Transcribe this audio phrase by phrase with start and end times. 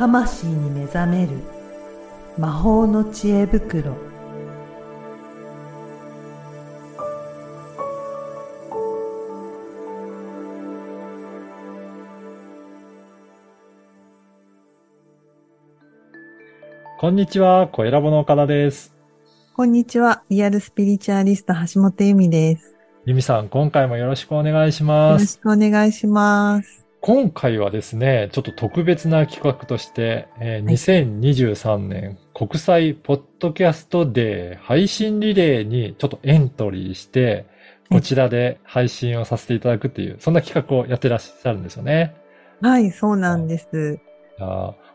[0.00, 1.28] 魂に目覚める
[2.38, 3.94] 魔法の知恵袋
[16.98, 18.94] こんにちは、小ラボの岡田です。
[19.54, 25.40] こんにちはリアルスピリチュアリスト橋本由美ですゆみさん、今回もよろしくお願いしよます。
[25.42, 30.74] ろしくお願いします今回はですね、ちょっと特別な企画として、えーはい。
[30.74, 37.46] 2023年国際ポッドキャストデー配信リレーにちょっとエントリーして、
[37.90, 42.14] こちらで配信をさせていただくっていう、そんな企画をやってらっしゃるんですよね。
[42.60, 43.98] はいそうなんです。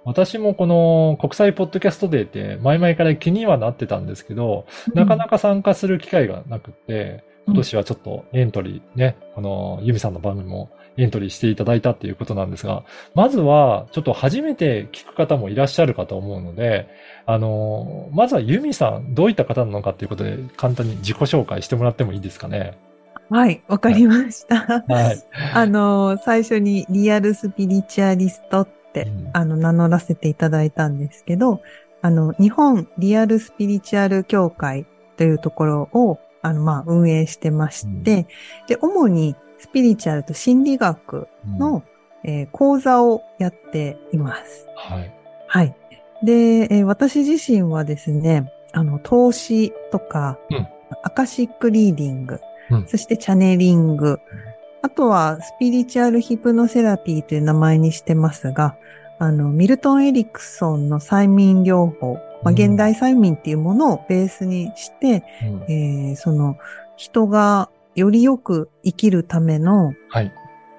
[0.03, 12.83] 私もこの国際ポッドキャストデーって前々から気にはなってたんですけど、なかなか参加する機会がなくて、今年はちょっとエントリーね、このユミさんの番組もエントリーしていただいたっていうことなんですが、
[13.13, 16.87] まずはちょっと初めて聞く方もいらっしゃるかと思うので、
[17.25, 22.77] あの、まずはユミさん、どういった方なのかっていうことで簡単に自己紹介してもらってもいいですかね？
[23.29, 25.23] はいわかりました、はい。
[25.53, 31.61] あの最初にリアルスピリチュアリストってうんあの、名乗らせていただいたんですけど、
[32.01, 34.85] あの、日本リアルスピリチュアル協会
[35.17, 38.27] というところを、あの、まあ、運営してまして、
[38.67, 41.83] で、主にスピリチュアルと心理学うんの、
[42.23, 44.67] えー講座をやっています。
[44.75, 45.13] はい。
[45.47, 45.75] はい。
[46.23, 50.67] で、えー私自身はですね、あの、投資とか、うん
[51.03, 54.19] アカシックリーディング、うんそしてチャネリング、
[54.83, 58.75] あとはスピリチュアルヒプノセラピーという名前にしてますが、
[59.17, 62.55] あの、ミルトン・エリクソンの催眠療法、まあ、うん。
[62.55, 65.71] 現代催眠っていうものをベースにして、うん。
[65.71, 66.57] えーその
[66.97, 70.31] 人がよりよく生きるためのはい。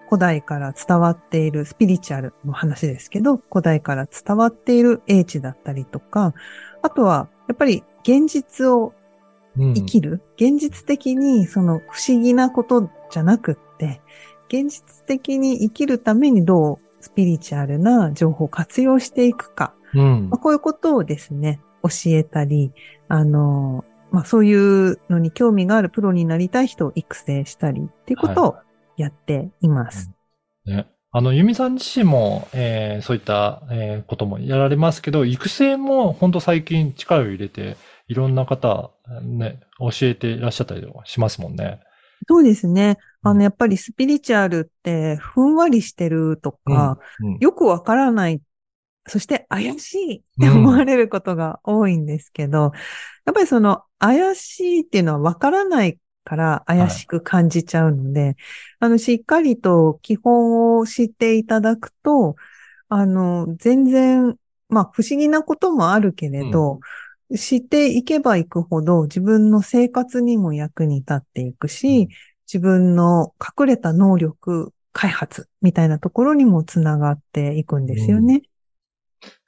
[0.08, 6.32] 古代から伝わっているスピリチュアルの話ですけど、古代から伝わっている英知だったりとか、
[6.82, 8.92] あとはやっぱり現実を
[9.58, 9.74] うん。
[9.74, 14.02] 生きる、現実的にその不思議なことじゃなくって、
[14.48, 22.72] 現実的に生きるためにどうスピリチュアルな情報を活用していくか、うんまあ、こういうことをですね、教えたり、
[23.08, 28.56] あの、まあそういうのに興味があるプロになりたい人を育成したりっていうことを
[28.96, 30.10] やっています。
[30.66, 30.86] ね。
[31.12, 37.76] あの、ユミさん自身も、えーそういった、えーこともやられますけど、育成も本当最近力を入れて、
[38.08, 38.90] いろんな方、
[39.22, 41.80] ね、教えていらっしゃったりとかしますもんね。
[42.28, 42.98] そうですね。
[43.22, 48.40] あうんの、やっぱりスピリチュアルってふんわりしてるとか、うんよくわからない、
[49.08, 52.72] そして怪しいって思われることが多いんですけど、
[53.24, 58.36] やっぱりその怪しいっていうのはわからないから怪しく感じちゃうので、
[58.80, 62.36] あの、しっかりと基本を知っていただくと、
[62.88, 64.36] あの、全然、
[64.68, 66.80] まあ、不思議なこともあるけれど、
[67.36, 72.08] 知っていけばいくほど自分の生活にも役に立っていくし、
[72.46, 78.42] 自分の隠れた能力開発みたいなところにもつながっていくんですよね。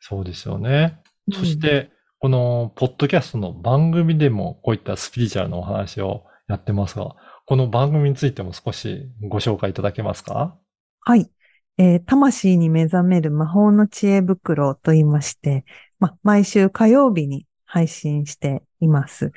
[0.00, 1.00] そうですよね。
[1.28, 1.90] うんそして、
[2.20, 10.56] この、ポッドキャストの番組でも、こういったスピリチュアルのお話をやってますが、この番組についても少しご紹介いただけますか？
[11.00, 11.30] はい。
[11.76, 15.64] えー魂に目覚める魔法の知恵袋と言いまして、
[16.00, 19.32] ま、毎週火曜日に配信しています。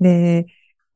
[0.00, 0.46] で、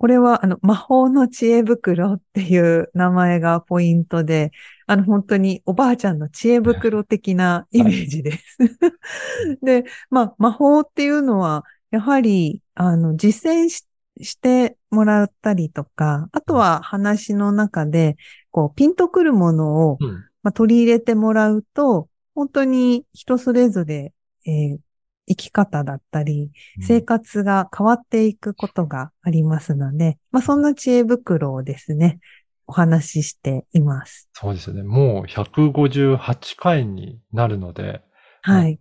[0.02, 4.50] これは、あの、魔法の知恵袋っていう名前がポイントで、
[4.88, 8.58] あの、本当におばあちゃんの知恵袋的なイメージです。
[9.62, 11.62] で、まあ、魔法っていうのは、
[11.92, 13.86] やはり、あの、実践し
[14.20, 18.16] してもらったりとか、あとは話の中で、
[18.50, 20.10] こう、ピンとくるものを、うん。
[20.42, 24.12] まあ、取り入れてもらうと、本当に人それぞれ、
[24.46, 24.78] えー
[25.28, 26.50] 生き方だったり、
[26.80, 32.18] 生活が変わっていくことがありますので、まあ、そんな知恵袋をですね、
[32.66, 34.28] お話ししています。
[34.32, 34.82] そうですよね。
[34.82, 38.02] もう158回になるので、
[38.42, 38.80] はい。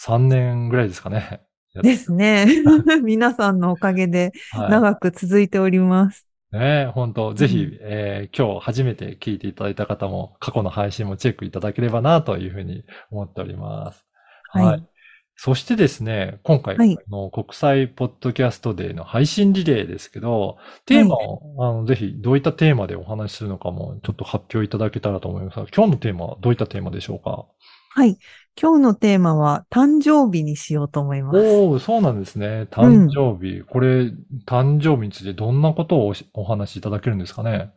[0.00, 1.42] 3年ぐらいですかね。
[1.82, 2.46] ですね。
[3.04, 6.26] 皆さんのおかげではい長く続いております。
[6.52, 14.06] ねえ、本当ぜひ、うんえー今日初めて聞いていただいた方も、過去の配信もチェックいただければな、というふうに思っております。
[14.50, 14.95] はい
[15.38, 20.56] そしてですね、今回はいの国際ポッドキャストデーの配信リレーですけど、
[20.86, 27.44] テーマを、あのぜひどういったテーマでお話しするのかもちょっと発表いただけたらと思いますが、今日のテーマはどういったテーマでしょうか？
[27.90, 28.18] はい。
[28.60, 31.38] 今日のテーマは誕生日にしようと思います。
[31.38, 32.66] おお、そうなんですね。
[32.70, 33.60] 誕生日。
[33.62, 34.12] これ、
[34.46, 37.70] 誕生日についてどんなことをお話しいただけるんですかね？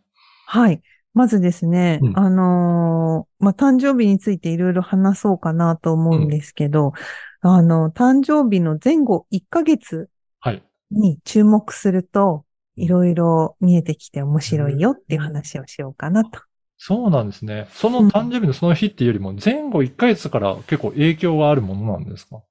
[0.46, 0.82] はい。
[1.14, 6.94] まずですね、うんあのーまあ、誕生日についていろいろ話そうかなと思うんですけど、
[7.42, 10.10] あの、誕生日の前後1ヶ月
[10.42, 10.64] はい。
[10.92, 12.46] に注目すると、
[12.76, 16.42] いろいろ見えてきて面白いよっていう話をしようかなと。
[16.78, 17.68] そうなんですね。
[17.74, 22.42] その誕生日のその日っていうよりも、前後1ヶ月から結構影響があるものなんですか？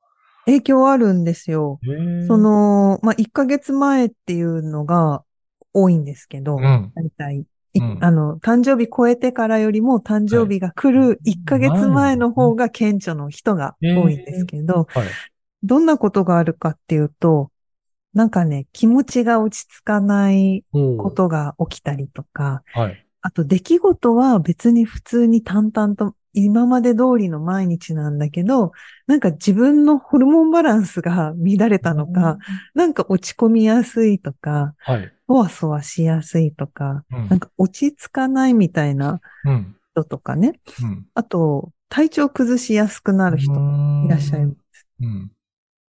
[0.47, 1.81] 影響あるんですよ。
[2.27, 5.25] そ、の、まあ、1ヶ月前っていうのが
[5.73, 6.93] 多いんですけど、うん。
[6.95, 7.99] 大体、いうん。
[8.01, 15.09] あの、誕生日超えてからよりも誕生日が来る1ヶ月前の方が顕著の人が多いんですけど、はい。
[15.63, 17.51] どんなことがあるかっていうと、
[18.15, 20.65] なんかね、気持ちが落ち着かない
[20.97, 23.05] ことが起きたりとか、はい。
[23.21, 26.15] あと出来事は別に普通に淡々と
[26.45, 28.73] 今まで通りの毎日なんだけど、
[29.07, 32.39] なんか自分のホルモンバランスが乱れたのか、
[32.75, 35.13] なんか落ち込みやすいとか、はい。
[35.29, 39.77] そわそわしやすいとか、うんなんか落ち着かないみたいなうん。
[39.95, 40.59] 人とかね。
[40.83, 41.07] うん。
[41.15, 44.87] あと、体調崩しやすくなる人もいらっしゃいます。
[45.01, 45.31] うん。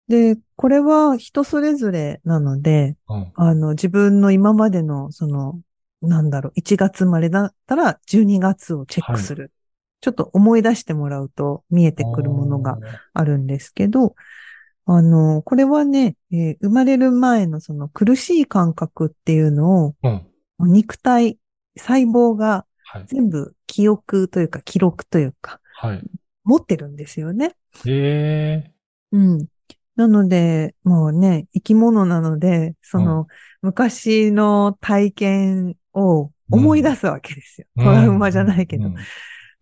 [0.07, 3.31] で、これは人それぞれなので、うん。
[3.35, 5.59] あの、自分の今までの、その、
[6.01, 9.51] なんだろう、1月生まれだったら12月をチェックする。
[10.05, 12.77] ちょっと思い出してもらうと見えてくるものが
[13.15, 14.13] あるんですけど、
[14.85, 20.27] あの、これはね、えー生まれる前のその苦しい感覚っていうのを、うん。
[20.71, 21.39] 肉体、
[21.75, 23.05] 細胞がはい。
[23.07, 26.03] 全部記憶というか記録というか、はい。
[26.43, 27.55] 持ってるんですよね。
[27.87, 28.71] ええ
[29.11, 29.47] うん。
[29.95, 33.25] なので、もうね、生き物なので、その、
[33.63, 37.67] 昔の体験を思い出すわけですよ。
[37.75, 38.85] トラウマじゃないけど。
[38.85, 38.95] うん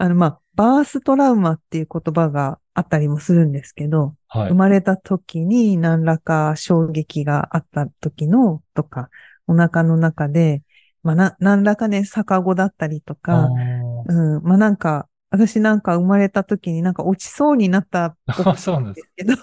[0.04, 4.56] あの、まあ、バーストラウマっていう言葉があったりもするんですけど、はい生。
[4.56, 9.10] まれた時に何らか衝撃があった時のとか、
[9.48, 10.62] お腹の中で、
[11.04, 19.10] まあ、な、何らかね、逆子だったりとあか、ーうん、まあ、なんか、私なんか生まれた時になんか落ちそうになった っそうなんです。
[19.18, 19.34] けど、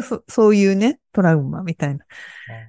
[0.00, 2.04] そそういうね、トラウマみたいな。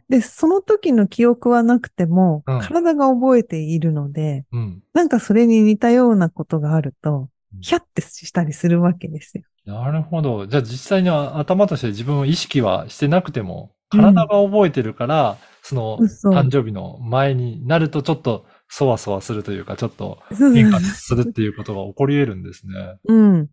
[0.10, 4.80] で、その時の記憶はなくても、うん体が覚えているので、うん。
[4.96, 9.44] なんかそれに似たようなことがあるとう、んヒャッてしたりするわけですよ。
[9.66, 10.48] なるほど。
[10.48, 23.00] じゃあ実際には頭として自分を意識はしてなくても、体が覚えてるから、そのそう誕生日の前になるとちょっとそわそわするというか、ちょっと変化するっていうことが起こり得るんですね。
[23.04, 23.50] うん。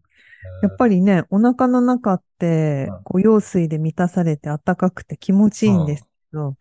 [0.62, 6.54] やっぱりね、お腹の中ってうん、こう、羊水で満たされて暖かくて気持ちいいんですけど、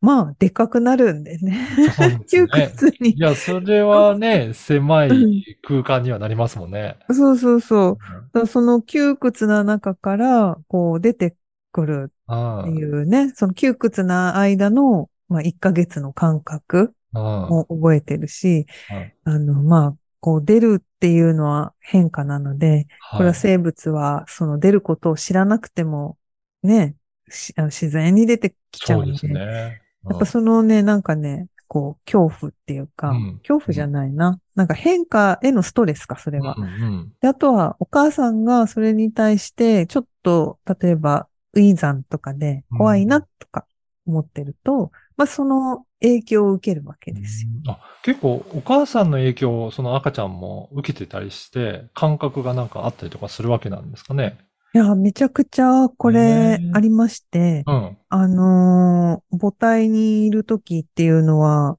[0.00, 1.68] まあ、でかくなるんでね。
[1.76, 3.18] そうですね 窮屈にい。
[3.20, 6.96] や、それはね、狭い空間にはなりますもんね。
[7.12, 7.98] そうそうそ
[8.34, 8.46] う。
[8.48, 11.36] その窮屈な中から、こう、出て
[11.70, 19.14] くるあっていうね、その窮屈な間の、まあ、1ヶ月の感覚あ、も覚えてるし、はい。
[19.24, 26.18] あの、まあ、こう出るっていうのは変化なので、これは生物はその出ることを知らなくても、
[26.62, 26.94] ね、
[27.26, 29.82] 自然に出てきちゃうので、ですね。
[30.08, 33.38] やっぱそのね、なんかね、こう、恐怖っていうか、うん。
[33.38, 34.40] 恐怖じゃないな。
[34.56, 36.56] なんか変化へのストレスか、それは。
[36.58, 43.66] うんうんであとは、お母さんがそれに対して、ちょっと、例えば、ウィザンとかで怖いなとか
[44.06, 47.50] 思ってると、まあ、その影響を受けるわけですよ。
[47.68, 54.38] あ結構、お母さんの影響をその赤ちゃんも受けてたりして、感覚がなんかあったりとかするわけなんですかね？
[54.72, 57.98] いや、めちゃくちゃこれねありまして、うん。
[58.08, 61.76] あのー母体にいる時っていうのは、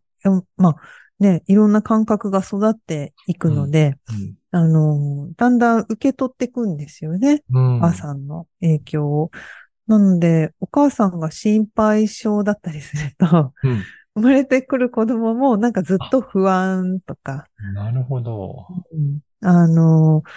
[0.57, 0.75] まあ
[1.19, 7.43] ね、いろんな感覚が育っていくので、うんあのーだんだん受け取っていくんですよね。
[7.51, 7.77] うん。
[7.77, 9.31] お母さんの影響を。
[9.87, 13.83] なので、お母さんが心配性だったりすると、うん。
[14.15, 18.67] 生まれてくる子供もなんかずっと不安とか、なるほど。
[18.91, 20.29] うんあのー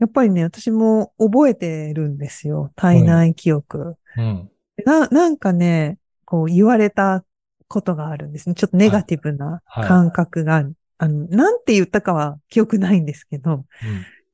[0.00, 2.72] やっぱりね、私も覚えてるんですよ。
[2.76, 3.96] 体内記憶。
[4.16, 4.50] うん。
[4.84, 7.24] な、なんかね、こう言われた
[7.68, 8.54] ことがあるんですね。
[8.54, 10.64] ちょっとネガティブなはい感覚が
[10.98, 13.64] なんて言ったかは記憶ないんですけど、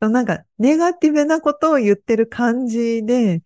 [0.00, 3.42] なんかネガティブなことを言ってる感じで、うん。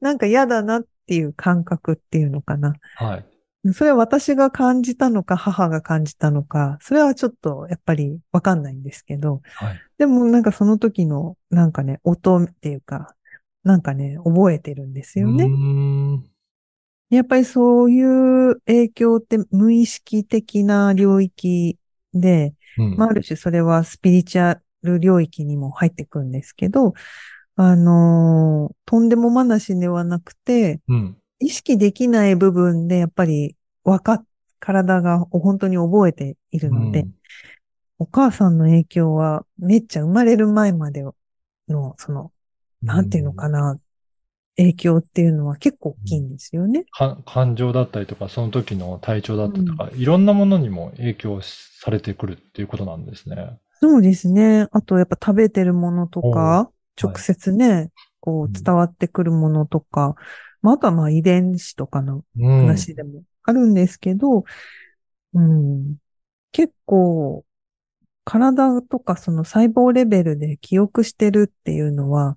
[0.00, 2.74] なんか嫌だなっていう感覚っていうのかな。
[2.96, 3.24] はい。
[3.74, 9.80] それは私が感じたのか、母が感じたのか、それはちょっとやっぱりわかんないんですけど、はい。
[9.98, 13.14] でもなんかその時のなんかね、音っていうか、
[13.62, 15.44] なんかね、覚えてるんですよね。
[17.10, 21.76] やっぱりそういう影響って無意識的な領域
[22.14, 22.96] で、うん。
[22.96, 26.94] まあ、ある種それはスピリチュアル領域にも入ってくるんですけど、
[27.56, 31.19] あのーとんでも話ではなくて、うん。
[31.40, 34.24] 意識できない部分でやっぱりわかっ、
[34.60, 37.06] 体が本当に覚えているので、
[37.98, 41.02] お母さんの影響はめっちゃ生まれる前まで
[41.68, 42.30] の、その、
[42.82, 43.78] なんていうのかな、
[44.56, 46.84] 影響っていうのは結構大きいんですよね。
[46.92, 53.58] か感情だったりとか、その時の体調だったりとか、いろんなものにも影響されてくるっていうことなんですね。
[53.80, 54.66] そうですね。
[54.72, 56.70] あとやっぱ食べてるものとか、
[57.02, 60.14] 直接ね、こう伝わってくるものとか、
[60.62, 64.44] まあ、あとはまあ遺伝子とかの話でもあるんですけど、
[65.34, 65.96] うん、
[66.52, 67.44] 結構
[68.24, 72.36] 体とかその細胞レベルで記憶してるっていうのは、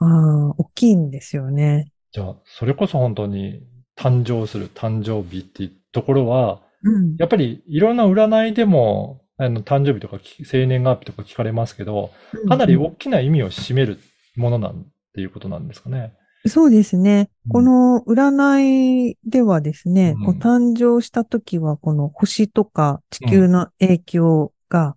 [0.00, 1.90] ああ大きいんですよね。
[2.12, 3.62] じゃあ、それこそ本当に
[3.96, 12.12] 誕生する誕生日っていうところは、うん、やっぱりいろんな占いでも、あの、誕生日とか生年月日とか聞かれますけど、
[12.48, 13.98] かなり大きな意味を占める
[14.36, 16.14] ものなんていうことなんですかね。
[16.46, 17.30] そうですね。
[17.48, 24.96] この占いではですね、うん、誕生した時はこの星とか地球の影響が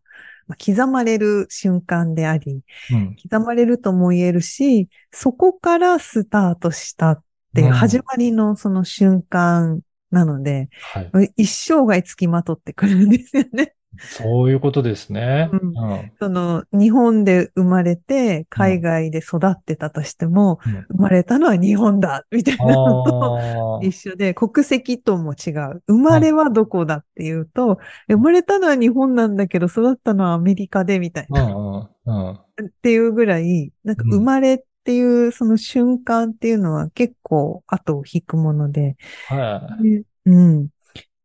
[0.56, 7.24] 刻まれる瞬間であり、うん、刻まれるとも言えるし、そこからスタートしたっ
[7.54, 9.80] ていう始まりのその瞬間
[10.12, 13.74] なので、はい、一生涯つきまとってくるんですよね。
[14.00, 15.50] そういうことですね。
[15.52, 15.74] うん
[16.20, 25.84] その、日本で生まれて、海外で育ってたとしても、うん、生まれたのは日本だ、みたいなのと一緒で、国籍とも違う。
[25.88, 31.90] 生まれはどこだっていうと、生まれたのは日本なんだけど、育ったのはアメリカで、みたいな。
[32.64, 38.96] っていうぐらい、なんか生まれっていうその瞬間っていうのは結構後を引くもので。
[39.28, 40.70] はい、うん。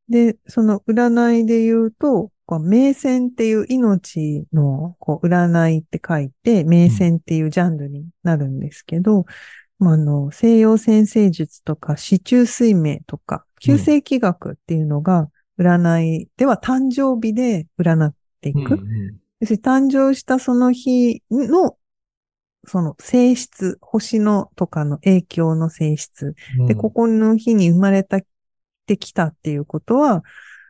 [0.09, 9.25] で、その占いで言うと、こう、名線っていう命の、こう、占いって書いて、名線っていうジャンルになるんですけど、
[9.81, 18.59] うん、あの、西洋先生術とか、四柱推命とか、旧世紀学っていうのが、占いでは誕生日で占っていく。
[18.59, 18.81] うん
[19.41, 21.79] うん、誕生したその日の、
[22.67, 26.35] その性質、星のとかの影響の性質。
[26.59, 28.21] うん、で、ここの日に生まれた、
[28.85, 30.23] てきたっていうことは、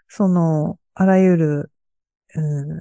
[0.07, 1.72] その、あらゆる、
[2.35, 2.81] うん、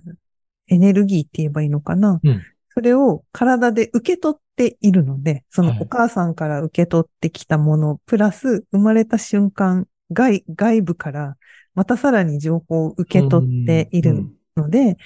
[0.68, 2.20] エネルギーって言えばいいのかな？
[2.24, 2.42] うん、
[2.74, 11.38] それを体で受け取っているので、そのお母さんから受け取ってきたもの、はい、プラス生まれた瞬間、外、外部から
[11.74, 14.98] またさらに情報を受け取っているので、うん、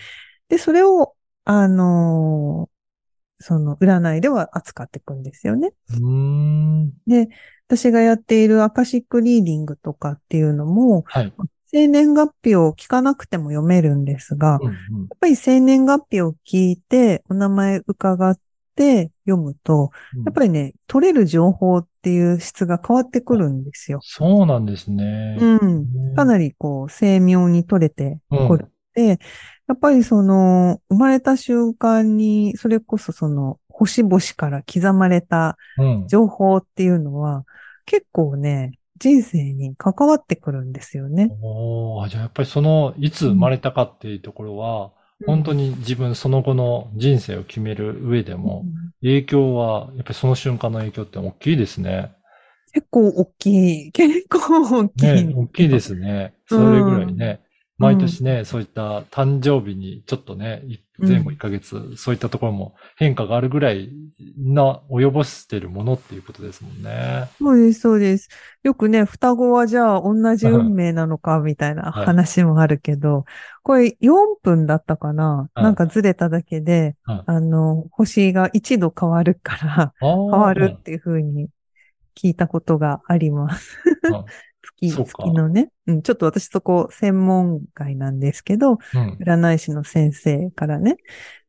[0.49, 5.73] で、それを、あのー、その占いでは扱っていくんですよね。
[7.05, 7.27] で、
[7.67, 11.33] 私がやっているアカシックリーディングとかっていうのも、はい、
[11.75, 14.77] 生年月日を聞かなくても読めるんですが、うんうん、や
[15.13, 18.39] っぱり生年月日を聞いて、お名前伺っ
[18.75, 23.99] て読むと、うん、やっぱりね、取れる情報っていう質が変わってくるんですよ。
[24.03, 25.37] そうなんですね。
[25.37, 26.15] うん。
[26.15, 28.71] かなりこう、精妙に取れてくる。
[28.93, 29.17] で、うん、や
[29.73, 35.57] っぱりその、生まれた瞬間に、それこそその、星々から刻まれた
[36.07, 37.43] 情報っていうのは、うん、
[37.85, 41.29] 結構ね、人生に関わってくるんですよね。
[41.41, 48.65] おじゃあやっぱりその、いつ生まれたかっていうところは、うん、本当に自分その後の人生を決める上でも、
[49.01, 52.11] 影響は、やっぱりその瞬間の影響って大きいですね。
[52.73, 53.91] 結構大きい。
[53.91, 55.25] 結構大きい。
[55.25, 56.33] ね、大きいですね。
[56.47, 57.41] それぐらいね。
[57.77, 60.63] 毎年ね、うん、そういった誕生日にちょっとね、
[60.97, 63.91] 前後1ヶ月、うん、そういったところも変化があるぐらい
[64.37, 67.27] な及ぼしてるものっていうことですもんね。
[67.37, 68.29] そうです、そうです。
[68.63, 73.23] よくね、双子はじゃあ同じ運命なのかみたいな話もあるけど、はい、
[73.63, 81.49] これ4分だったかな、はい、なんかずれただけで、はい、あの、星が1度変わるから変わるっていうふうに
[82.15, 83.77] 聞いたことがあります。
[84.65, 90.97] 月、月のね、うん、ちょっと私そこ専門外なんですけど、うん、占い師の先生からね、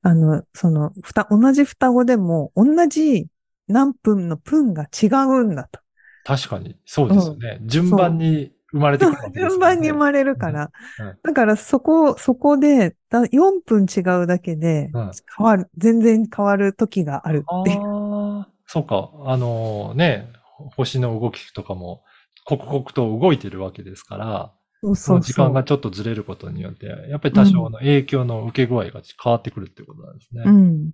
[0.03, 3.27] あの、その、ふた、同じ双子でも、同じ
[3.69, 5.81] 何分の分が違うんだと。
[6.25, 7.59] 確かに、そうですよね。
[7.61, 9.41] うん、順番に生まれてくるね。
[9.41, 10.71] 順番に生まれるから。
[10.99, 17.79] うんうん、だからそこ、そこで、4分違うだけで、変わる、全然変わる時があるっていう。
[17.79, 19.11] ああ、そうか。
[19.25, 20.33] あのー、ね、
[20.77, 22.03] 星の動きとかも、
[22.47, 24.53] 刻々と動いてるわけですから、
[24.95, 30.45] その時間がちょっとずれることによって、やっぱり多少の影響の受け具合が変わってくるってことなんですね。
[30.47, 30.91] うん。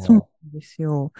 [0.00, 1.12] そうなんですよ。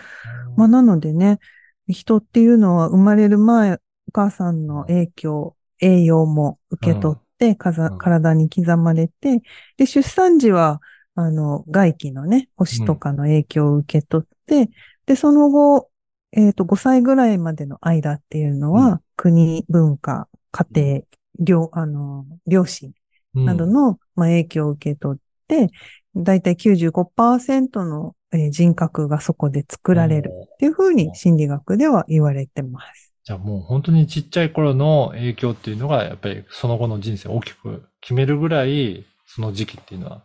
[0.56, 1.40] まあ、なのでね、
[1.88, 3.78] 人っていうのは生まれる前、お
[4.12, 9.42] 母さんの影響、栄養も受け取って、うん、体に刻まれて、
[9.76, 10.80] で、出産時は、
[11.14, 14.70] あの、外気のね、星とかの影響を受け取って、
[15.06, 15.88] で、その後、
[16.32, 21.02] えっ、ー、と、5歳ぐらいまでの間っていうのは、うん、国、文化、家庭、
[21.38, 22.92] 両、あの、両親
[23.34, 25.70] などの、まあ、影響を受け取って、
[26.16, 33.12] だいたい95%のえー人格がそこで作られるっていうふうに心理学では言われてます。
[33.24, 40.24] じゃあもう本当にちっちゃい頃の影響っていうのが、やっぱりその後の人生を大きく決めるぐらい、その時期っていうのは、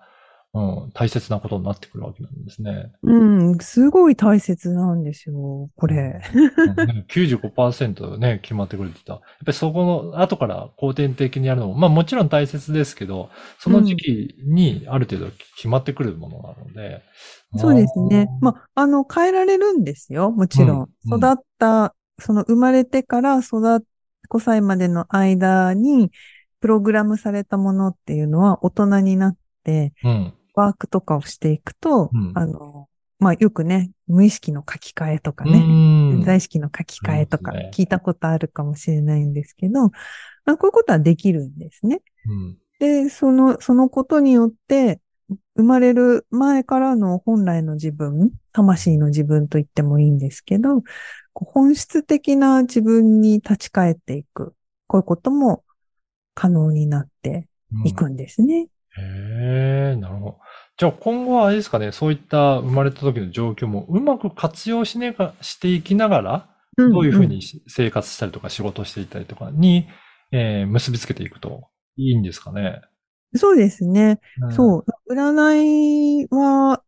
[0.57, 2.91] うん、大切なことになってくるわけなんですね。
[3.03, 3.13] う
[3.53, 6.19] ん、すごい大切なんですよ、これ。
[6.33, 17.03] うんね95%ね、決まってくるってたら、やっぱりそこの後から後天的にやるのも、まあもちろん大切ですけど、その時期にある程度決まってくるものなので。
[17.57, 18.27] そうですね。
[18.41, 20.69] まあ、あの、変えられるんですよ、もちろん。
[20.69, 23.79] うんうん育った、その生まれてから育っ、
[24.29, 26.11] 5歳までの間に、
[26.59, 30.33] プログラムされたものっていうのは大人になって、あ、うん。
[30.57, 39.89] ワークとかをしていくと、うんあの、まあ、よくね、無意識の書き換えとかうね、ん潜在意識の書き換えとか聞いたことあるかもしれないんですけど、
[40.45, 42.01] まあ、こういうことはできるんですね。
[42.27, 42.57] うん。
[42.79, 44.99] で、その、そのことによって、
[45.55, 50.83] 生まれる前からの本来の自分、魂の自分と言ってもいいんですけど、
[51.33, 54.53] 本質的な自分に立ち返っていく。
[54.87, 55.63] こういうことも
[56.33, 57.47] 可能になって
[57.83, 58.67] いくんですね。
[58.99, 60.37] へえ、なるほど。
[60.77, 66.49] じゃあ今後はあれですかね、そういった生まれた時の状況もうまく活用しねが、していきながら、
[66.83, 69.87] んどういうふうにし生活したりとか仕事していったりとかに、
[70.31, 72.81] えー結びつけていくといいんですかね？
[73.35, 74.19] そうですね。
[74.41, 74.85] うんそう。
[75.11, 76.83] 占いは、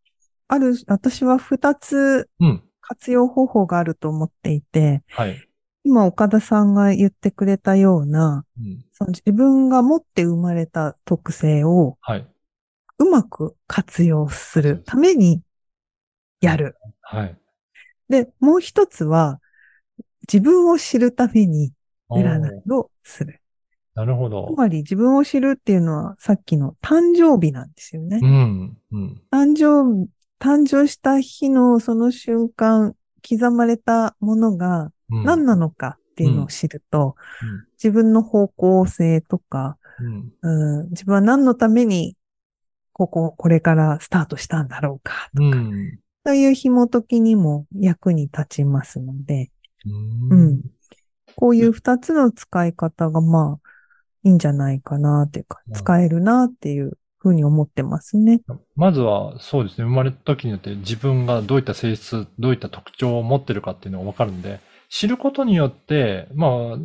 [0.48, 2.64] ある、私は二つうん。
[2.82, 5.49] 活用方法があると思っていて、はい。
[5.84, 8.86] 今岡田さんが言ってくれたような、うん。
[8.92, 12.28] その自分が持って生まれた特性をはい。
[13.00, 15.42] うまく活用するために
[16.42, 16.76] やる。
[17.02, 17.38] はい。
[18.10, 19.40] で、もう一つは、
[20.32, 21.72] 自分を知るために
[22.10, 23.42] 占いをする。
[23.96, 24.58] なるほどつ。
[24.58, 28.26] まり自分を知るっていうのはさっきの誕生日なんですよねう。
[28.26, 28.78] ん。
[28.92, 29.22] うん。
[29.32, 30.08] 誕生、
[30.40, 32.96] 誕生した日のその瞬間、
[33.28, 34.92] 刻まれたものがうん。
[35.10, 37.16] 何なのかっていうのを知ると、
[37.82, 39.78] 自分の方向性とか、
[40.42, 40.80] うん。
[40.82, 42.16] うん、自分は何のために、
[42.94, 46.00] ここ、これからスタートしたんだろうかとか、うん。
[46.26, 49.52] そういう紐解きにも役に立ちますので、
[49.86, 50.62] ううん。
[51.36, 53.70] こういう二つの使い方がまあ、
[54.24, 58.42] いいんじゃないかなっていうかう、ん使えるなっていうふうに思ってますね。
[58.76, 66.78] まずは、そうですね、生まれた時によって自分がどういった性質、どういった特徴を持ってるかっていうのがわかるんで、知ることによって、まあ、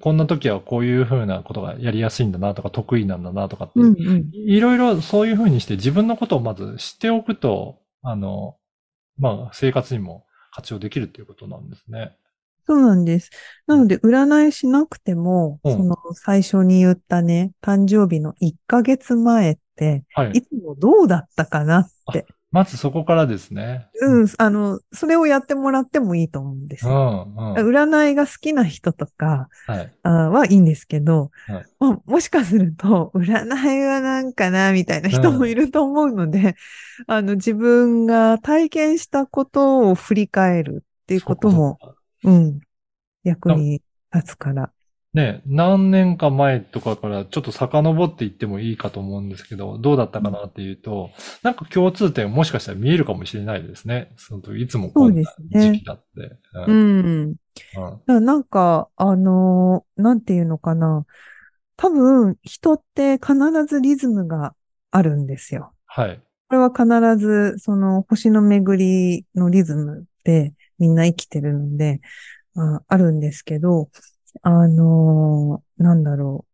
[0.00, 4.30] こんな時はこういうふうなことがやりやすいんだなとか、得意なんだなとかって、うんうん。
[4.32, 8.56] いろいろそういうふうにして自分のことをまず知っておくと、あの、
[9.18, 12.16] まあ、生活にも活用できるっていうことなんですね。
[12.66, 13.30] そうなんです。
[13.66, 20.42] なので、占いしなくても、うんその最初に言ったね、誕生日の1ヶ月前って、はいい。
[20.42, 22.26] つもどうだったかなって。
[22.54, 23.88] まずそこからですね。
[24.00, 27.26] うん、あの、それをやってもらってもいいと思うんですうよ。
[27.26, 27.54] ん、うん。
[27.54, 29.48] 占いが好きな人とか
[30.04, 36.54] ははいいんですけど、はいまあもしかすると、占いはなんかな、みたいな人もいると思うので、
[37.08, 42.60] あの、自分が体験したことを振り返るっていうことも、そうかうん、
[43.24, 43.82] 役に
[44.14, 44.70] 立つから。
[45.14, 51.10] ね、何年か前とかからちょっと遡っていってもいいかと思うんですけど、どうだったかなっていうと、
[51.42, 54.12] なんか共通点もしかしたら見えるかもしれないですね。
[54.16, 56.36] その時いつもこんなそうですね時期だって。
[56.66, 57.34] ううんん。
[57.34, 57.40] だ
[57.80, 61.06] からなんか、あのーなんていうのかな。
[61.76, 63.34] 多分、人って必
[63.66, 64.54] ずリズムが
[64.90, 65.74] あるんですよ。
[65.86, 66.20] はい。
[66.48, 72.00] これは必ず、その星の巡りのリズムでみんな生きてるので、
[72.56, 73.90] ああるんですけど、
[74.42, 76.50] あのーなんだろう。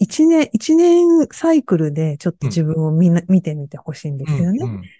[0.00, 4.60] 一年、一年サイクルでちょっと自分をみんな、見てみてほしいんですよね。
[4.62, 4.90] うんうん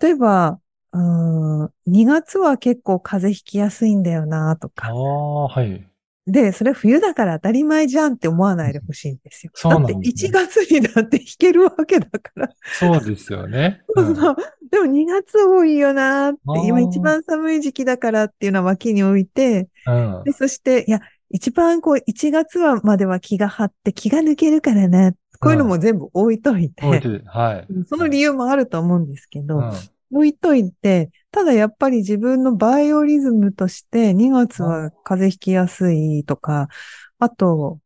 [0.00, 0.60] 例えば、
[0.92, 4.90] うーん、2月は結構風邪ひきやすいんだよなとあか。
[4.90, 5.86] あ、はい。
[6.26, 9.52] で、それ冬だから当たり前じゃんって思わないでほしいんですよ。
[9.54, 12.48] そうなんだってですね1月にだって弾けるわけだから。
[12.70, 13.82] そうですよね。
[13.96, 14.36] そうそう
[14.70, 20.26] でも2月多いよなーって今一番寒い時期だからっていうのは脇に置いて、うん。
[20.26, 25.12] で、そして、いや、一番こう1月はまでは気が張って気が抜けるからな。
[25.38, 27.66] こういうのも全部置いといて、置いてはい。
[27.86, 29.72] その理由もあると思うんですけど、うん
[30.12, 36.68] 置いといて、ただやっぱり自分のバイオリズムとして2月は風邪ひきやすいとか、
[37.18, 37.80] あと、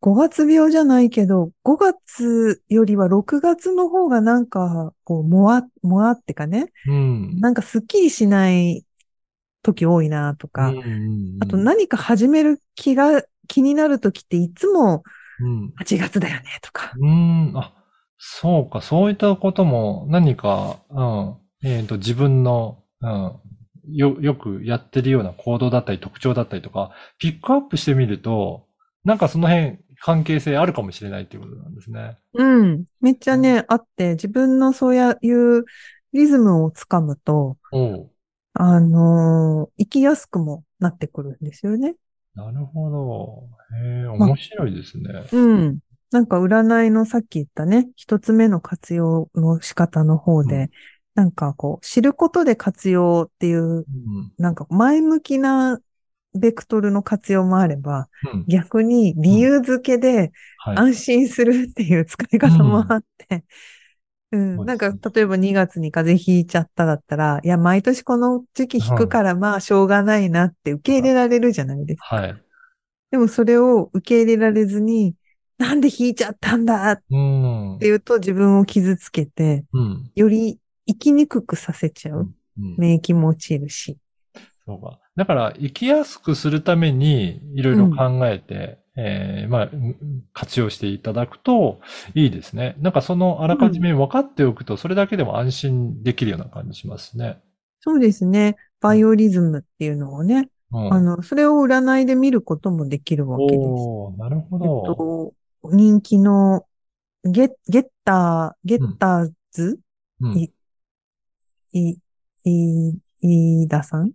[0.00, 7.40] 5月病じゃないけど、5月よりは6月の方がなんか、こう、もわ、もわってかね、うん。
[7.40, 8.84] なんかスッキリしない
[9.72, 15.02] 時多いなとか、うんうんうんあと何か始める気が、気になる時っていつも
[15.40, 15.72] うん。
[15.80, 17.52] 8月だよねとか、うん。
[17.56, 17.72] あ、
[18.18, 23.32] そうか、そういったことも何か、うん、えっ、と、自分の、うん、
[23.92, 28.66] よ、よくやってるような行動だったり特徴だったりとか、ピックアップしてみると、
[29.04, 32.18] なんかその辺関係性あるかもしれないっていうことなんですね。
[32.34, 32.84] うん。
[33.00, 35.64] めっちゃね、あって、自分のそういう
[36.12, 37.56] リズムをつかむと、
[38.60, 41.94] あのー、生きやすくもなってくるんですよね。
[42.34, 43.48] なるほど。
[43.76, 45.78] へえ、面白いですね、まうん。
[46.10, 50.70] なんか占いのさっき言ったね、一つ目の活用の仕方の方で、うん、
[51.14, 53.84] なんかこう、知ることで活用っていう、うん、
[54.38, 55.78] なんか前向きな
[56.34, 60.32] ベクトルの活用もあれば、うん、逆に理由付けで
[60.64, 63.44] 安心するっていう使い方もあって、
[64.30, 72.16] うん、なんか、例えば2月に風邪ひいちゃっただったら、いや、毎年この時期引くから、まあ、しょうがないなって受け入れられるじゃないですか。
[72.16, 72.42] はい。
[73.10, 75.14] でも、それを受け入れられずに、
[75.56, 82.30] なんで引いちゃったんだって言うと、自分を傷つけて、うん、より生きにくくさせちゃう。
[82.58, 83.96] うん、免疫も落ちるし。
[84.66, 84.98] そうか。
[85.16, 89.70] だから、生きやすくするために、いろいろ考えて、えー、まあ、
[90.32, 91.80] 活用していただくと
[92.14, 92.74] いいですね。
[92.80, 97.38] なんかそのあらかじめ分かっておくと、それだけでも安心できるような感じしますね。
[97.78, 98.56] そうですね。
[98.80, 103.56] バイオリズムっていうのをね、うん、あの、それを占いで見ることもできるわけです。
[103.56, 104.64] おなるほど。
[104.64, 105.34] えっと、
[105.76, 106.66] 人気の
[107.22, 109.78] ゲゲッター、ゲッターズ、
[110.20, 110.52] うん、い、
[111.72, 111.98] い、
[112.42, 114.10] い、いださん？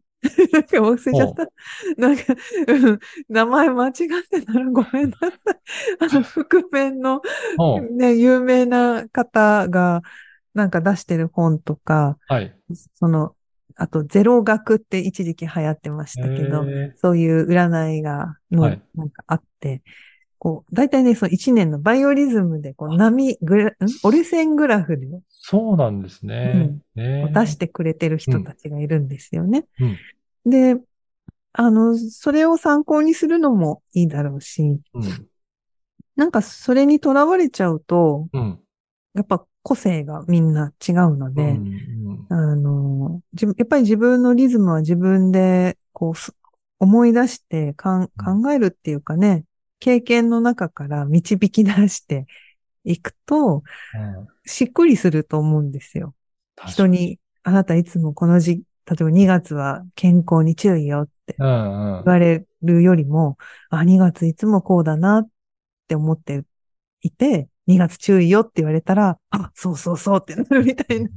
[0.52, 1.48] なんか忘れちゃった。
[1.98, 2.24] なんか、
[2.68, 3.94] うん、名前間違っ
[4.30, 5.32] てたらごめんなさい。
[6.00, 7.22] あの、 覆面の、
[7.92, 10.02] ね、有名な方が、
[10.54, 12.56] なんか出してる本とか、はい。
[12.96, 13.36] その、
[13.76, 16.64] あと、ゼロ学って一時期流行ってましたけど、
[16.96, 18.62] そういう占いが、の、
[18.96, 19.82] なんかあって、はい、
[20.44, 23.74] こう、大体ね、その1年のバイオリズムで、こう、波、グラ、ん？
[24.04, 25.08] 折れ線グラフで。
[25.30, 26.82] そうなんですね。
[26.98, 29.64] うん、出してくれてる人たちがいるんですよね。
[30.46, 30.82] うん、で、
[31.54, 35.28] あの、それを参考にするのもいいだろうし、うん、
[36.18, 38.60] なんかそれにとらわれちゃうと、うん、
[39.14, 43.22] やっぱ個性がみんな違うので、うんうん、あの、
[43.58, 46.34] やっぱり自分のリズムは自分で、こう、
[46.80, 48.10] 思い出して考
[48.52, 49.46] えるっていうかね、
[49.84, 52.26] 経験の中から導き出して
[52.86, 56.16] いくと、うん、しっくりすると思うんですよ。
[56.68, 63.38] 人に、あなたいつもこの時、例えば2月は健康に注意よって言われるよりも、
[63.72, 65.30] うんうん、あ、2月いつもこうだなっ
[65.90, 66.46] て思って
[67.02, 71.10] いて、2月注意よって言われたら、あ、そうそうそうってなるみたいな。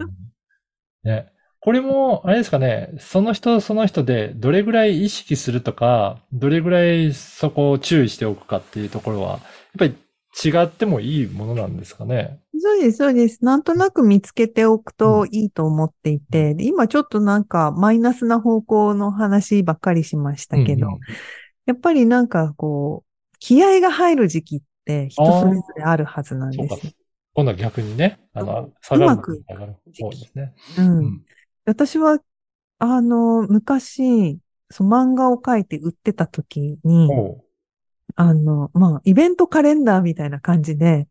[1.05, 1.33] ね。
[1.67, 9.41] これも、あれですかね、その人その人でどれぐらい意識するとか、どれぐらいそこを注意しておくかっていうところは、やっ
[9.77, 9.97] ぱり
[10.45, 12.39] 違ってもいいものなんですかね。
[12.57, 13.45] そうです、そうです。
[13.45, 21.01] なんとなく見つけておくといいと思っていて、うん、今ちょっとなんかマイナスな方向の話ばっかりしましたけど、うんうん、
[21.67, 26.95] やっぱりなんかこう、気合が入る時期って人それぞれあるはずなんです。
[27.35, 29.13] 今度は逆にね、あの、下がる。
[29.13, 29.43] うまく。
[29.49, 30.55] 下がる方ですね。
[30.79, 31.23] うん。
[31.67, 32.19] 私は、
[32.79, 34.39] あの、昔、
[34.71, 37.11] そ漫画を描いて売ってた時に、
[38.15, 41.09] あの、まあ、イベントカレンダーみたいな感じで、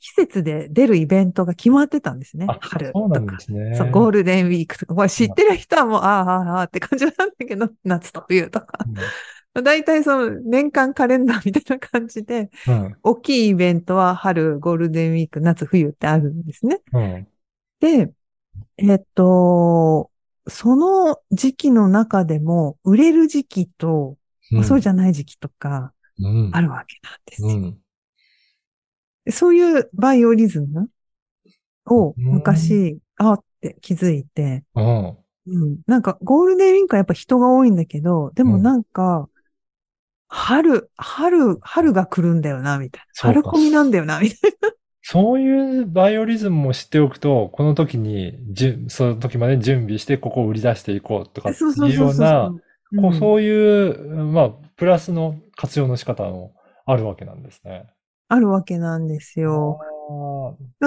[0.00, 2.46] 季節で出るイベントが決まってたんですね。
[2.60, 3.38] 春とか。
[3.40, 4.94] そう、ね、ゴールデンウィークとか。
[4.94, 8.78] これ知ってる人はもう、ああ、ああ、って感じなんだけど、 夏と冬とか。
[9.54, 16.80] うん、大体その年間カレンダーみたいな感じで、うん、大きいイベントは春、ゴールデンウィーク、夏、冬ってあるんですね。
[16.92, 17.28] うん、
[17.80, 18.12] で、
[18.78, 20.10] えっと、
[20.48, 24.16] その時期の中でも、売れる時期と、
[24.52, 25.92] うん、そうじゃない時期とか、
[26.52, 27.52] あるわけなんですよ、う
[29.30, 29.32] ん。
[29.32, 30.88] そういうバイオリズム
[31.86, 34.64] を昔、あって気づいて、
[35.46, 39.28] うん、なんかゴールデンウィークはやっぱ人が多いんだけど、でもなんか、
[40.28, 43.06] 春、春、春が来るんだよな、みたいな。
[43.14, 44.70] 春コミなんだよな、みたいな。
[45.08, 52.50] そういうバイオリズムも知っておくと、この時に、じゅその時まで準備して、ここを売り出していこうとかっていうような、
[53.16, 56.54] そういう、まあ、プラスの活用の仕方も
[56.86, 57.86] あるわけなんですね。
[58.26, 59.78] あるわけなんですよ。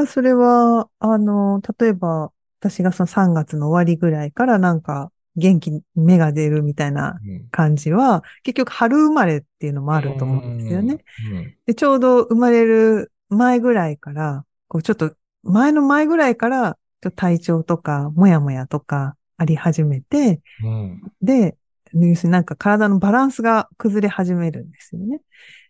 [0.05, 7.15] それは、あの、例えば、私がその3月の終わりぐらいからなんか、元気に芽が出るみたいな
[7.51, 10.97] 感じは、うん、結局春生まれっていうのもあると思うんですよね。
[11.31, 15.13] うんうん、でちょうど生まれる前ぐらいから、こうちょっと、
[15.43, 16.77] 前の前ぐらいから、
[17.15, 21.55] 体調とか、もやもやとかあり始めて、うん、で、
[21.93, 25.21] 要するになんか体のバランスが崩れ始めるんですよね。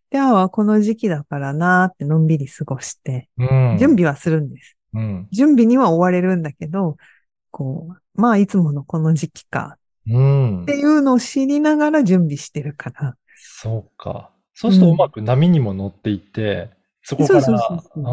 [0.09, 3.77] で、ああ、この時期だからなーってのんびり過ごして、うん。
[3.79, 4.75] 準備はするんです。
[4.93, 5.27] うん。
[5.31, 6.97] 準備には追われるんだけど、
[7.51, 9.77] こう、まあいつものこの時期か
[10.09, 10.73] うんって。
[10.73, 13.15] いうのを知りながら準備してるから。
[13.35, 14.31] そうか。
[14.55, 16.71] そうするとうまく波にも乗っていって、
[17.03, 18.03] そこから、そうそうそうそう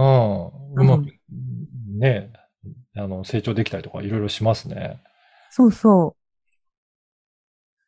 [0.77, 2.33] うん、うまくうん、ね、
[2.97, 5.03] あの、成長できたりとかいろいろしますね。
[5.51, 6.27] そうそう。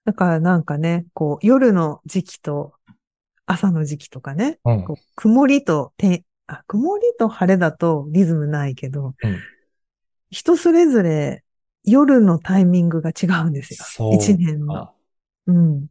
[0.04, 2.72] だからなんかね、こう夜の時期と
[3.46, 4.84] 朝の時期とかね、うん。
[4.84, 9.38] こう曇りとて、あ、曇りと晴れだとリズムないけど、うん
[10.30, 11.42] 人それぞれ
[11.84, 14.12] 夜のタイミングが違うんですよ。
[14.12, 14.74] 一年の。
[14.74, 14.92] か。
[15.46, 15.86] うん。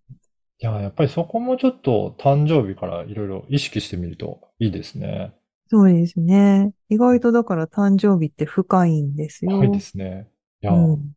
[0.59, 5.33] いや、やっぱりそこもちょっと誕生日からいろいろ意識してみるといいですね。
[5.69, 6.73] そうですね。
[6.89, 9.57] 意外とだから誕生日って深いんですよ。
[9.57, 10.27] はいですね。
[10.61, 11.13] いや、うん。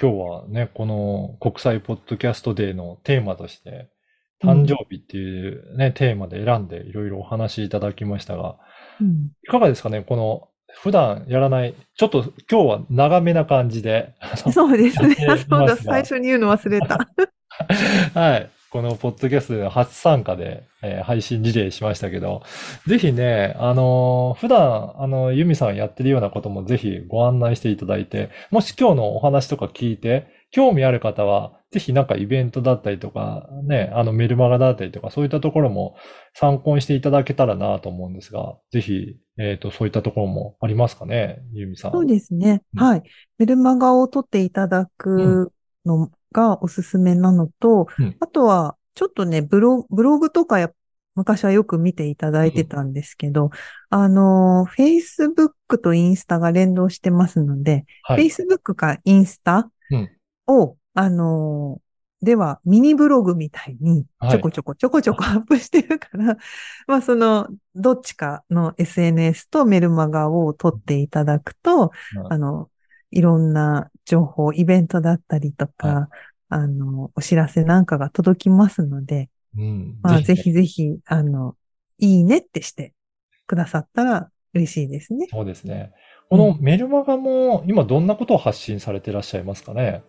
[0.00, 3.90] 今日はね、この国際ポッドキャストデーのテーマとして、
[4.42, 8.56] 誕生日っていうね、テーマで選んでいろいろお話しいただきましたが、
[9.00, 9.32] うん。
[9.44, 10.48] いかがですかねこの、
[10.82, 14.14] 普段やらない、ちょっと今日は長めな感じで、
[14.52, 15.14] そうですね。
[15.48, 16.98] そうだ、最初に言うの忘れた。
[18.18, 18.50] はい。
[18.70, 22.42] このポッドキャストでの初参加で、えー配信リレーしましたけど、
[22.86, 35.96] ぜひね、あのー普段、あの、ユミさんやってるようなこともぜひご案内していただいて、もし今日のお話とか聞いて、興味ある方は、ぜひなんかイベントだったりとか、ね、あのメルマガだったりとか、そういったところも
[36.34, 41.92] 参考にしていただけたらなと思うんですが、ぜひ、えっと、そういったところもありますかね、ユミさん。
[41.92, 42.62] そうですね。
[42.74, 43.02] うんはい。
[43.38, 45.52] メルマガを取っていただく
[45.86, 48.16] のがおすすめなのと、うん。
[48.20, 50.70] あとは、ちょっとね、ブロブログとかや、
[51.14, 53.50] 昔はよく見ていただいてたんですけど、
[53.90, 58.26] あの、Facebook とインスタが連動してますので、はい。
[58.28, 60.10] Facebook かインスタうん。
[60.46, 61.90] を、あのー
[62.22, 64.30] では、ミニブログみたいにはい。
[64.32, 66.36] ちょこちょこちょこちょこアップしてるから、
[66.86, 72.32] まあその、どっちかの SNS とメルマガを取っていただくと、うん。
[72.32, 72.69] あの、
[73.10, 76.08] いろんな情報、イベントだったりとか、は
[76.48, 79.98] あの、お知らせなんかが届きますので、うん。
[80.02, 81.56] まあぜねひぜひ、あの、
[81.98, 82.92] いいねってして
[83.46, 85.26] くださったら嬉しいですね。
[85.30, 85.92] そうですね。
[86.28, 90.02] このメルマガも今どんなことを発信されていらっしゃいますかね？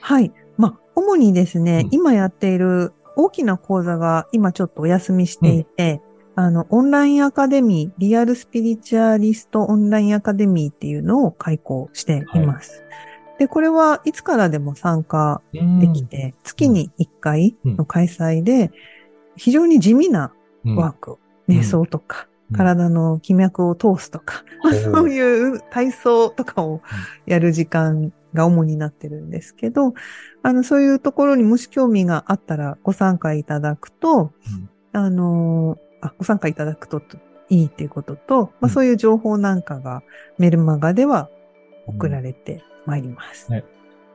[0.00, 0.32] はい。
[0.56, 6.00] まあ、主にですね、うん今やっている大きな講座が今ちょっとお休みしていて、
[6.40, 12.82] あの、オンラインアカデミー、リアルスピリチュアリストオンラインアカデミーっていうのを開講しています。
[13.38, 18.70] で、これはいつからでも参加できて、月に1回の開催で、
[19.36, 20.32] 非常に地味な
[20.64, 20.76] うん。
[20.76, 22.56] ワーク、瞑想とか、うん。
[22.56, 26.80] 体の気脈を通すとか、まあおーそういう体操とかを
[27.26, 29.92] やる時間が主になってるんですけど、
[30.42, 34.32] あの、そういうところにもし興味があったらご参加いただくと、
[34.92, 37.02] あのーあ、ご参加いただくと
[37.48, 40.02] いいっていうことと、まあ、うんそういう情報なんかが
[40.38, 41.28] メルマガでは
[41.86, 43.50] 送られてまいります。
[43.50, 43.64] ね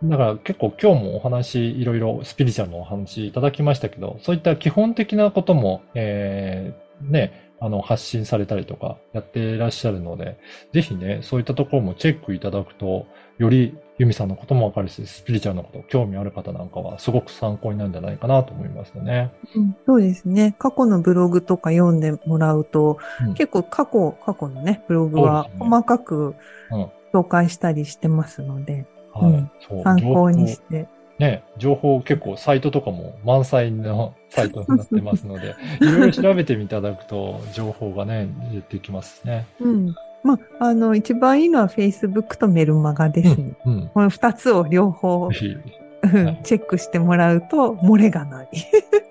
[0.04, 10.38] だから結構今日もお話、いろいろスピリチュアルのお話いただきましたけど、そういった基本的なことも、えーね、あの、発信されたりとかやっていらっしゃるので、
[10.74, 19.32] ぜひね、そういったところもチェックいただくと、よりユミさんのこともわかるし、スピリチュアルのこと、興味ある方なんかはすごく参考になるんじゃないかなと思いますよね。
[19.56, 20.56] うんそうですね。
[20.60, 26.36] 過去のブログとか読んでもらうと、うん結構過去、過去のね、ブログは細かく
[26.72, 29.32] うん紹介したりしてますので、はい。
[29.32, 30.88] うんそう参考にして。
[31.18, 39.46] ね、情報結構サイトとかも満載のサイトになってますので、 いろいろ調べてみていただくと情報がね、出てきますね。
[39.62, 39.96] うん。
[40.26, 43.54] まあ、あの、一番いいのは Facebook とメルマガですね。
[43.64, 43.92] うん。
[43.94, 48.50] この二つを両方チェックしてもらうと漏れがない。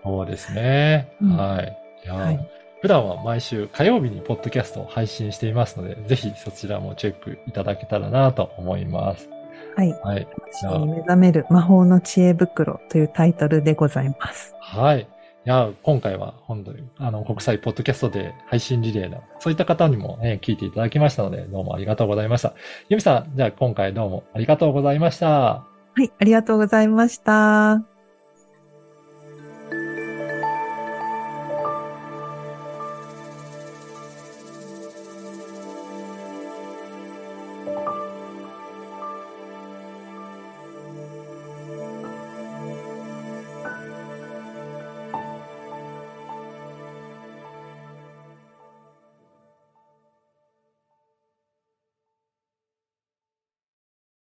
[0.03, 1.09] そうですね。
[1.23, 1.79] うんはい。
[2.05, 2.51] いや、はい
[2.81, 9.27] 普段は毎週火曜日にポッドキャストを配信していますので、ぜひそちらもチェックいただけたらなと思います。
[9.75, 9.91] はい。
[10.05, 10.29] はい。
[10.87, 14.55] 目覚める魔法の知恵袋というタイトルでございます。
[14.61, 15.09] はい。
[15.47, 22.55] いや、今回は本当に、あの、国際ポッドキャストで配信リレーの、そういった方にも、ね、聞いていただきましたので、どうもありがとうございました。
[22.89, 25.29] ゆみさん、じゃあ今回どうもありがとうございました。
[25.29, 25.67] は
[25.99, 26.11] い。
[26.19, 27.94] ありがとうございました。